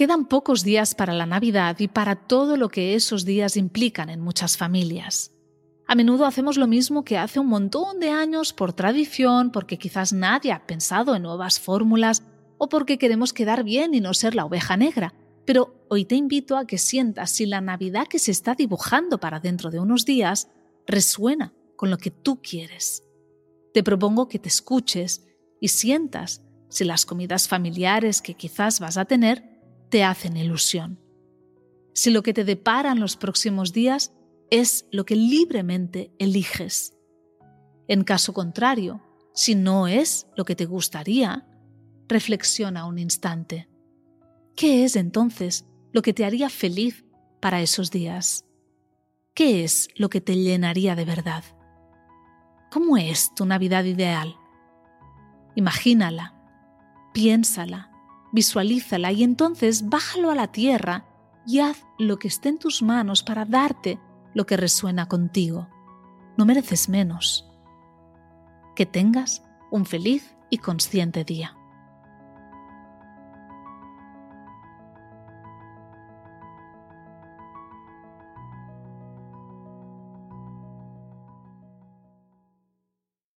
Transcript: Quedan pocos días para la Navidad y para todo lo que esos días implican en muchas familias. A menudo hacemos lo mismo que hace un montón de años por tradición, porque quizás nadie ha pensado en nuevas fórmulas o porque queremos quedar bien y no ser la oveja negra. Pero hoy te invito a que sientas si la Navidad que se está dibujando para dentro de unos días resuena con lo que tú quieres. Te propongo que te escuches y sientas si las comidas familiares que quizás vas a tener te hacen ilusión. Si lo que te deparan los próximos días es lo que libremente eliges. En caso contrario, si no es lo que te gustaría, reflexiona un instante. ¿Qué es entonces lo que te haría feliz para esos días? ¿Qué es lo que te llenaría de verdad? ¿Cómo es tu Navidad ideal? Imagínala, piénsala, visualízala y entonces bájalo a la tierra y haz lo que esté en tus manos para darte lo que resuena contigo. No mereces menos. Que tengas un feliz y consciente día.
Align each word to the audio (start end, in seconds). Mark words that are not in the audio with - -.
Quedan 0.00 0.24
pocos 0.24 0.64
días 0.64 0.94
para 0.94 1.12
la 1.12 1.26
Navidad 1.26 1.78
y 1.78 1.86
para 1.86 2.16
todo 2.16 2.56
lo 2.56 2.70
que 2.70 2.94
esos 2.94 3.26
días 3.26 3.58
implican 3.58 4.08
en 4.08 4.22
muchas 4.22 4.56
familias. 4.56 5.32
A 5.86 5.94
menudo 5.94 6.24
hacemos 6.24 6.56
lo 6.56 6.66
mismo 6.66 7.04
que 7.04 7.18
hace 7.18 7.38
un 7.38 7.48
montón 7.48 8.00
de 8.00 8.08
años 8.08 8.54
por 8.54 8.72
tradición, 8.72 9.52
porque 9.52 9.76
quizás 9.76 10.14
nadie 10.14 10.52
ha 10.52 10.66
pensado 10.66 11.14
en 11.14 11.24
nuevas 11.24 11.60
fórmulas 11.60 12.22
o 12.56 12.70
porque 12.70 12.96
queremos 12.96 13.34
quedar 13.34 13.62
bien 13.62 13.92
y 13.92 14.00
no 14.00 14.14
ser 14.14 14.34
la 14.34 14.46
oveja 14.46 14.78
negra. 14.78 15.12
Pero 15.44 15.84
hoy 15.90 16.06
te 16.06 16.14
invito 16.14 16.56
a 16.56 16.66
que 16.66 16.78
sientas 16.78 17.32
si 17.32 17.44
la 17.44 17.60
Navidad 17.60 18.06
que 18.08 18.18
se 18.18 18.30
está 18.30 18.54
dibujando 18.54 19.20
para 19.20 19.38
dentro 19.38 19.70
de 19.70 19.80
unos 19.80 20.06
días 20.06 20.48
resuena 20.86 21.52
con 21.76 21.90
lo 21.90 21.98
que 21.98 22.10
tú 22.10 22.40
quieres. 22.40 23.02
Te 23.74 23.82
propongo 23.82 24.28
que 24.28 24.38
te 24.38 24.48
escuches 24.48 25.26
y 25.60 25.68
sientas 25.68 26.40
si 26.70 26.84
las 26.84 27.04
comidas 27.04 27.48
familiares 27.48 28.22
que 28.22 28.32
quizás 28.32 28.80
vas 28.80 28.96
a 28.96 29.04
tener 29.04 29.49
te 29.90 30.04
hacen 30.04 30.36
ilusión. 30.36 30.98
Si 31.92 32.10
lo 32.10 32.22
que 32.22 32.32
te 32.32 32.44
deparan 32.44 33.00
los 33.00 33.16
próximos 33.16 33.72
días 33.72 34.12
es 34.50 34.86
lo 34.90 35.04
que 35.04 35.16
libremente 35.16 36.12
eliges. 36.18 36.96
En 37.88 38.04
caso 38.04 38.32
contrario, 38.32 39.02
si 39.34 39.54
no 39.54 39.86
es 39.86 40.26
lo 40.36 40.44
que 40.44 40.56
te 40.56 40.64
gustaría, 40.64 41.46
reflexiona 42.08 42.86
un 42.86 42.98
instante. 42.98 43.68
¿Qué 44.56 44.84
es 44.84 44.96
entonces 44.96 45.66
lo 45.92 46.02
que 46.02 46.12
te 46.12 46.24
haría 46.24 46.48
feliz 46.48 47.04
para 47.40 47.60
esos 47.60 47.90
días? 47.90 48.44
¿Qué 49.34 49.64
es 49.64 49.88
lo 49.96 50.08
que 50.08 50.20
te 50.20 50.36
llenaría 50.36 50.94
de 50.96 51.04
verdad? 51.04 51.44
¿Cómo 52.70 52.96
es 52.96 53.34
tu 53.34 53.46
Navidad 53.46 53.84
ideal? 53.84 54.36
Imagínala, 55.56 56.34
piénsala, 57.12 57.89
visualízala 58.32 59.12
y 59.12 59.22
entonces 59.22 59.88
bájalo 59.88 60.30
a 60.30 60.34
la 60.34 60.48
tierra 60.48 61.06
y 61.46 61.60
haz 61.60 61.84
lo 61.98 62.18
que 62.18 62.28
esté 62.28 62.48
en 62.48 62.58
tus 62.58 62.82
manos 62.82 63.22
para 63.22 63.44
darte 63.44 63.98
lo 64.34 64.46
que 64.46 64.56
resuena 64.56 65.06
contigo. 65.06 65.68
No 66.36 66.46
mereces 66.46 66.88
menos. 66.88 67.46
Que 68.76 68.86
tengas 68.86 69.42
un 69.70 69.84
feliz 69.84 70.36
y 70.48 70.58
consciente 70.58 71.24
día. 71.24 71.56